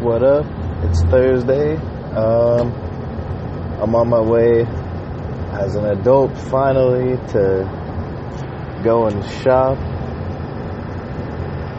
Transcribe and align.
What 0.00 0.22
up? 0.22 0.46
It's 0.84 1.02
Thursday. 1.06 1.74
Um, 2.14 2.72
I'm 3.82 3.96
on 3.96 4.08
my 4.08 4.20
way 4.20 4.60
as 5.50 5.74
an 5.74 5.86
adult 5.86 6.38
finally 6.38 7.16
to 7.32 8.80
go 8.84 9.06
and 9.06 9.24
shop. 9.42 9.76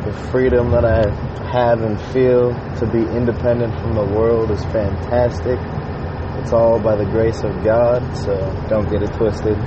The 0.03 0.11
freedom 0.31 0.69
that 0.71 0.83
I 0.83 1.09
have 1.49 1.81
and 1.81 1.97
feel 2.11 2.51
to 2.79 2.85
be 2.91 2.99
independent 3.15 3.73
from 3.79 3.95
the 3.95 4.03
world 4.03 4.51
is 4.51 4.61
fantastic. 4.65 5.57
It's 6.43 6.51
all 6.51 6.77
by 6.77 6.97
the 6.97 7.05
grace 7.05 7.41
of 7.45 7.63
God, 7.63 8.03
so 8.17 8.35
don't 8.67 8.91
get 8.91 9.01
it 9.01 9.13
twisted. 9.13 9.57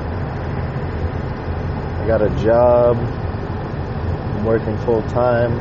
I 2.01 2.07
got 2.07 2.21
a 2.21 2.29
job, 2.45 2.99
I'm 2.99 4.45
working 4.45 4.77
full 4.85 5.01
time, 5.05 5.59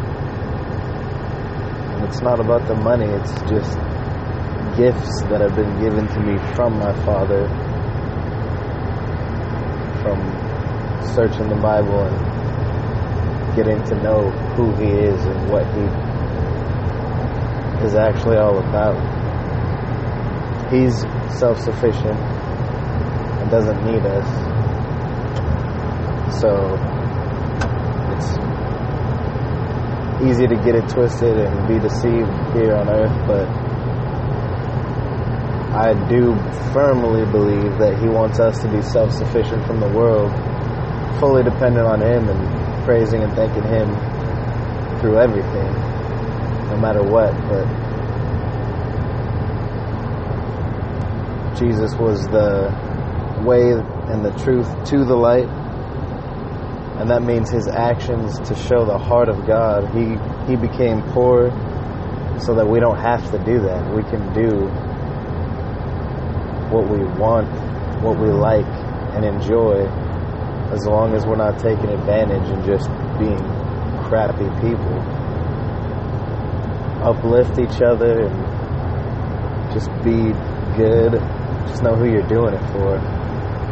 it's 2.04 2.22
not 2.22 2.40
about 2.40 2.68
the 2.68 2.76
money, 2.76 3.06
it's 3.06 3.34
just 3.50 3.78
gifts 4.78 5.22
that 5.30 5.42
have 5.42 5.56
been 5.56 5.80
given 5.80 6.08
to 6.08 6.20
me 6.20 6.38
from 6.56 6.78
my 6.80 6.94
Father, 7.04 7.48
from 10.02 10.20
searching 11.16 11.50
the 11.50 11.56
Bible 11.56 12.04
and 12.04 13.56
getting 13.56 13.84
to 13.84 13.96
know 14.02 14.30
who 14.56 14.74
He 14.76 14.92
is 14.92 15.26
and 15.26 15.50
what 15.50 15.66
He 15.76 15.84
is 17.86 17.96
actually 17.96 18.38
all 18.38 18.60
about. 18.60 18.96
He's 20.72 20.98
self 21.40 21.60
sufficient 21.60 22.20
and 23.42 23.52
doesn't 23.52 23.84
need 23.84 24.06
us. 24.06 24.28
So 26.40 26.76
it's 28.16 28.51
easy 30.28 30.48
to 30.48 30.56
get 30.56 30.76
it 30.76 30.88
twisted 30.90 31.38
and 31.38 31.68
be 31.68 31.80
deceived 31.80 32.30
here 32.56 32.76
on 32.76 32.90
earth, 32.90 33.28
but 33.28 33.48
I 35.74 35.94
do 36.10 36.36
firmly 36.74 37.26
believe 37.26 37.78
that 37.80 37.98
He 38.00 38.08
wants 38.08 38.40
us 38.40 38.62
to 38.62 38.70
be 38.70 38.82
self 38.82 39.12
sufficient 39.14 39.66
from 39.66 39.80
the 39.80 39.88
world, 39.88 40.32
fully 41.20 41.44
dependent 41.44 41.88
on 41.88 42.02
Him 42.02 42.30
and 42.30 42.86
praising 42.86 43.24
and 43.24 43.34
thanking 43.34 43.64
Him 43.64 43.90
through 45.00 45.20
everything, 45.20 45.72
no 46.70 46.78
matter 46.78 47.02
what. 47.04 47.34
But 47.48 47.66
Jesus 51.58 51.96
was 51.96 52.20
the 52.28 52.70
way 53.46 53.72
and 54.12 54.26
the 54.26 54.32
truth 54.44 54.68
to 54.90 55.06
the 55.06 55.16
light. 55.16 55.48
And 57.02 57.10
that 57.10 57.24
means 57.24 57.50
his 57.50 57.68
actions 57.68 58.38
to 58.48 58.54
show 58.54 58.86
the 58.86 58.98
heart 58.98 59.28
of 59.28 59.48
God. 59.48 59.90
He 59.96 60.16
he 60.46 60.56
became 60.56 61.02
poor 61.14 61.50
so 62.40 62.54
that 62.54 62.68
we 62.68 62.80
don't 62.80 63.00
have 63.00 63.24
to 63.32 63.40
do 63.40 63.60
that. 63.60 63.92
We 63.92 64.04
can 64.04 64.22
do 64.34 64.68
what 66.70 66.88
we 66.88 67.04
want, 67.20 67.50
what 68.04 68.20
we 68.20 68.30
like 68.30 68.70
and 69.16 69.26
enjoy 69.26 69.88
as 70.72 70.86
long 70.86 71.16
as 71.16 71.26
we're 71.26 71.36
not 71.36 71.58
taking 71.58 71.90
advantage 71.90 72.48
and 72.50 72.64
just 72.64 72.88
being 73.18 73.42
crappy 74.06 74.48
people. 74.62 74.96
Uplift 77.02 77.58
each 77.58 77.82
other 77.82 78.28
and 78.28 79.74
just 79.74 79.90
be 80.04 80.32
good 80.78 81.20
just 81.68 81.84
know 81.84 81.96
who 81.96 82.06
you're 82.06 82.28
doing 82.28 82.54
it 82.54 82.72
for. 82.72 82.98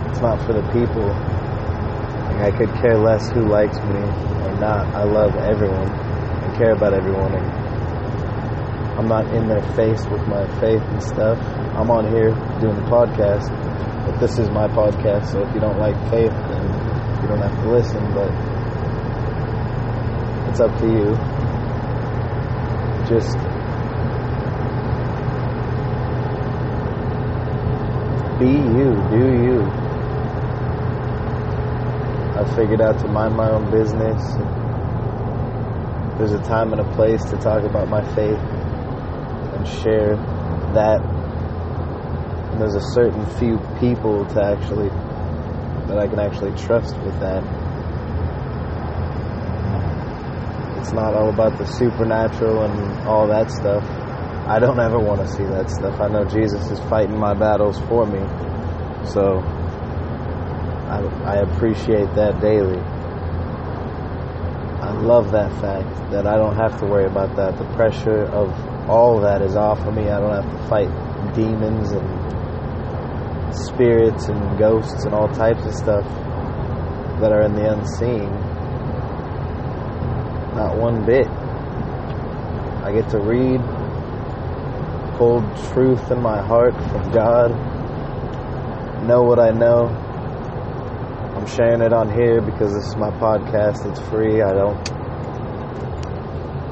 It's 0.09 0.21
not 0.21 0.41
for 0.45 0.53
the 0.53 0.63
people. 0.71 1.38
I 2.41 2.51
could 2.51 2.69
care 2.81 2.97
less 2.97 3.29
who 3.31 3.41
likes 3.41 3.77
me 3.79 3.99
or 3.99 4.55
not. 4.59 4.87
I 4.95 5.03
love 5.03 5.35
everyone 5.35 5.91
and 5.91 6.55
care 6.55 6.71
about 6.71 6.93
everyone. 6.93 7.35
And 7.35 7.45
I'm 8.97 9.07
not 9.09 9.27
in 9.33 9.47
their 9.49 9.61
face 9.75 10.05
with 10.07 10.25
my 10.27 10.47
faith 10.61 10.81
and 10.81 11.03
stuff. 11.03 11.37
I'm 11.75 11.91
on 11.91 12.09
here 12.11 12.31
doing 12.61 12.75
the 12.75 12.89
podcast, 12.89 13.49
but 14.05 14.19
this 14.19 14.39
is 14.39 14.49
my 14.51 14.69
podcast. 14.69 15.31
So 15.31 15.45
if 15.45 15.53
you 15.53 15.59
don't 15.59 15.79
like 15.79 15.95
faith, 16.09 16.31
then 16.31 16.63
you 17.21 17.27
don't 17.27 17.41
have 17.41 17.55
to 17.63 17.69
listen. 17.71 18.13
But 18.13 18.31
it's 20.49 20.61
up 20.61 20.77
to 20.79 20.87
you. 20.87 21.15
Just 23.07 23.37
be 28.39 28.47
you, 28.47 28.95
do 29.11 29.27
you. 29.43 29.88
Figured 32.55 32.81
out 32.81 32.99
to 32.99 33.07
mind 33.07 33.35
my 33.35 33.49
own 33.49 33.71
business. 33.71 34.21
There's 36.17 36.33
a 36.33 36.43
time 36.43 36.73
and 36.73 36.81
a 36.81 36.95
place 36.95 37.23
to 37.25 37.37
talk 37.37 37.63
about 37.63 37.87
my 37.87 38.03
faith 38.13 38.37
and 38.37 39.67
share 39.67 40.17
that. 40.73 40.99
And 42.51 42.59
there's 42.59 42.75
a 42.75 42.91
certain 42.93 43.25
few 43.37 43.57
people 43.79 44.25
to 44.25 44.43
actually 44.43 44.89
that 45.87 45.97
I 45.97 46.07
can 46.07 46.19
actually 46.19 46.51
trust 46.57 46.97
with 46.97 47.19
that. 47.19 47.43
It's 50.79 50.91
not 50.91 51.13
all 51.13 51.29
about 51.29 51.57
the 51.57 51.65
supernatural 51.65 52.63
and 52.63 53.07
all 53.07 53.27
that 53.27 53.51
stuff. 53.51 53.83
I 54.47 54.59
don't 54.59 54.79
ever 54.79 54.99
want 54.99 55.21
to 55.21 55.27
see 55.27 55.43
that 55.43 55.69
stuff. 55.69 55.99
I 56.01 56.09
know 56.09 56.25
Jesus 56.25 56.69
is 56.71 56.79
fighting 56.89 57.17
my 57.17 57.33
battles 57.33 57.79
for 57.87 58.05
me. 58.05 58.19
So 59.05 59.39
I, 60.89 61.01
I 61.23 61.35
appreciate 61.37 62.13
that 62.15 62.41
daily. 62.41 62.79
I 64.81 64.91
love 64.91 65.31
that 65.31 65.51
fact 65.61 66.11
that 66.11 66.25
I 66.25 66.35
don't 66.35 66.55
have 66.55 66.79
to 66.79 66.85
worry 66.85 67.05
about 67.05 67.35
that. 67.35 67.57
The 67.57 67.65
pressure 67.75 68.23
of 68.23 68.49
all 68.89 69.19
that 69.21 69.41
is 69.41 69.55
off 69.55 69.79
of 69.85 69.93
me. 69.93 70.09
I 70.09 70.19
don't 70.19 70.43
have 70.43 70.51
to 70.51 70.67
fight 70.67 70.89
demons 71.35 71.91
and 71.91 73.55
spirits 73.55 74.27
and 74.29 74.57
ghosts 74.57 75.05
and 75.05 75.13
all 75.13 75.27
types 75.27 75.63
of 75.65 75.73
stuff 75.73 76.05
that 77.21 77.31
are 77.31 77.43
in 77.43 77.53
the 77.53 77.71
unseen. 77.71 78.29
Not 80.55 80.77
one 80.77 81.05
bit. 81.05 81.27
I 81.27 82.91
get 82.91 83.09
to 83.09 83.19
read 83.19 83.61
hold 85.19 85.43
truth 85.73 86.11
in 86.11 86.21
my 86.21 86.41
heart 86.41 86.73
from 86.89 87.11
God, 87.11 87.51
know 89.05 89.21
what 89.21 89.37
I 89.37 89.51
know. 89.51 90.08
I'm 91.39 91.47
sharing 91.47 91.81
it 91.81 91.93
on 91.93 92.11
here 92.13 92.41
because 92.41 92.73
this 92.73 92.85
is 92.87 92.97
my 92.97 93.11
podcast. 93.11 93.89
It's 93.89 94.01
free. 94.09 94.41
I 94.41 94.51
don't 94.51 94.77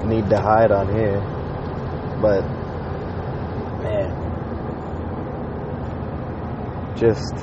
need 0.09 0.29
to 0.29 0.37
hide 0.37 0.73
on 0.73 0.93
here. 0.93 1.21
But, 2.21 2.41
man, 3.81 4.11
just, 6.97 7.33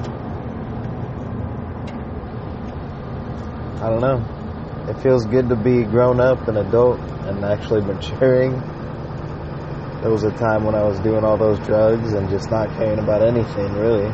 I 3.80 3.88
don't 3.88 4.02
know. 4.02 4.22
It 4.90 5.00
feels 5.02 5.24
good 5.24 5.48
to 5.48 5.56
be 5.56 5.84
grown 5.84 6.20
up 6.20 6.46
and 6.46 6.58
adult 6.58 7.00
and 7.00 7.42
actually 7.42 7.80
maturing 7.80 8.60
there 10.02 10.12
was 10.12 10.24
a 10.24 10.32
time 10.32 10.64
when 10.64 10.74
I 10.74 10.82
was 10.82 11.00
doing 11.00 11.24
all 11.24 11.38
those 11.38 11.58
drugs 11.60 12.12
and 12.12 12.28
just 12.28 12.50
not 12.50 12.68
caring 12.76 12.98
about 12.98 13.22
anything 13.22 13.72
really. 13.72 14.12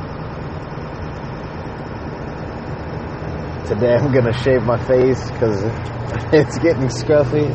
Today 3.71 3.95
I'm 3.95 4.13
gonna 4.13 4.37
shave 4.43 4.65
my 4.65 4.77
face 4.89 5.31
because 5.31 5.63
it's 6.33 6.59
getting 6.59 6.89
scruffy. 6.89 7.49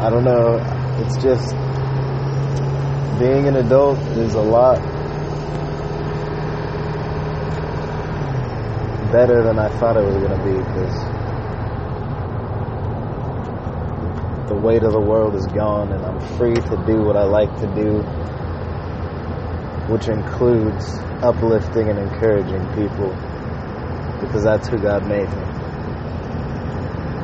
I 0.00 0.08
don't 0.08 0.24
know. 0.24 0.56
It's 1.04 1.22
just 1.22 1.50
being 3.20 3.46
an 3.46 3.56
adult 3.56 3.98
is 4.16 4.32
a 4.32 4.40
lot 4.40 4.80
better 9.12 9.42
than 9.42 9.58
I 9.58 9.68
thought 9.78 9.98
it 9.98 10.04
was 10.06 10.16
gonna 10.16 10.42
be 10.42 10.56
because 10.56 10.96
the 14.48 14.56
weight 14.56 14.84
of 14.84 14.92
the 14.92 15.02
world 15.02 15.34
is 15.34 15.46
gone 15.48 15.92
and 15.92 16.02
I'm 16.02 16.20
free 16.38 16.54
to 16.54 16.84
do 16.86 17.02
what 17.02 17.18
I 17.18 17.24
like 17.24 17.54
to 17.60 17.66
do, 17.74 18.00
which 19.92 20.08
includes 20.08 20.98
uplifting 21.22 21.90
and 21.90 21.98
encouraging 21.98 22.66
people 22.72 23.14
because 24.20 24.44
that's 24.44 24.68
who 24.68 24.78
God 24.78 25.06
made 25.06 25.28
me. 25.28 25.44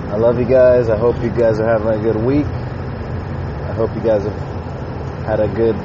I 0.08 0.16
love 0.16 0.38
you 0.38 0.46
guys. 0.46 0.88
I 0.88 0.96
hope 0.96 1.22
you 1.22 1.30
guys 1.30 1.60
are 1.60 1.68
having 1.68 1.88
a 1.88 2.02
good 2.02 2.16
week. 2.16 2.46
I 2.46 3.72
hope 3.72 3.94
you 3.94 4.00
guys 4.02 4.24
have 4.24 4.38
had 5.26 5.40
a 5.40 5.48
good 5.48 5.76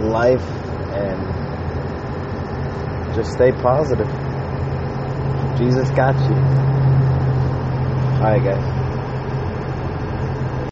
life 0.00 0.46
and 0.92 1.20
just 3.14 3.32
stay 3.32 3.52
positive. 3.52 4.08
Jesus 5.58 5.90
got 5.90 6.16
you. 6.28 6.36
All 8.20 8.30
right, 8.30 8.42
guys. 8.42 8.81